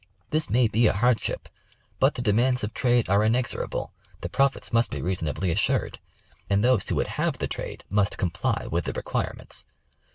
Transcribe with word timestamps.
This 0.31 0.49
may 0.49 0.67
be 0.67 0.87
a 0.87 0.93
hardship; 0.93 1.47
but 1.99 2.15
the 2.15 2.23
demands 2.23 2.63
of 2.63 2.73
trade 2.73 3.07
are 3.07 3.23
inexorable, 3.23 3.93
the 4.21 4.29
profits 4.29 4.73
must 4.73 4.89
be 4.89 4.99
reasonably 4.99 5.51
assured, 5.51 5.99
and 6.49 6.63
those 6.63 6.89
who 6.89 6.95
would 6.95 7.05
have 7.21 7.37
the 7.37 7.45
trade 7.47 7.83
must 7.87 8.17
comply 8.17 8.65
with 8.71 8.85
the 8.85 8.93
requirements. 8.93 9.63